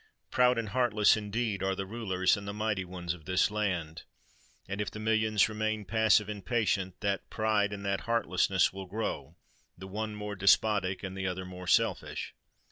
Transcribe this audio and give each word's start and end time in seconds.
Proud 0.31 0.57
and 0.57 0.69
heartless, 0.69 1.15
indeed, 1.15 1.61
are 1.61 1.75
the 1.75 1.85
rulers 1.85 2.35
and 2.35 2.47
the 2.47 2.55
mighty 2.55 2.83
ones 2.83 3.13
of 3.13 3.25
this 3.25 3.51
land; 3.51 4.01
and 4.67 4.81
if 4.81 4.89
the 4.89 4.97
millions 4.97 5.47
remain 5.47 5.85
passive 5.85 6.27
and 6.27 6.43
patient, 6.43 6.99
that 7.01 7.29
pride 7.29 7.71
and 7.71 7.85
that 7.85 8.01
heartlessness 8.09 8.73
will 8.73 8.87
grow, 8.87 9.35
the 9.77 9.85
one 9.87 10.15
more 10.15 10.35
despotic 10.35 11.03
and 11.03 11.15
the 11.15 11.27
other 11.27 11.45
more 11.45 11.67
selfish. 11.67 12.33